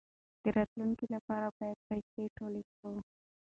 [0.43, 2.93] د راتلونکي لپاره باید پیسې ټولې کړو.